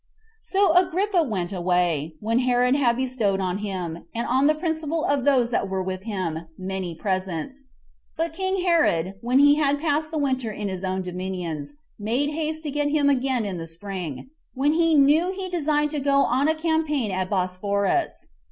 [0.41, 0.41] 2.
[0.41, 5.25] So Agrippa went away, when Herod had bestowed on him, and on the principal of
[5.25, 7.67] those that were with him, many presents;
[8.17, 12.63] but king Herod, when he had passed the winter in his own dominions, made haste
[12.63, 16.27] to get to him again in the spring, when he knew he designed to go
[16.27, 18.29] to a campaign at the Bosphorus.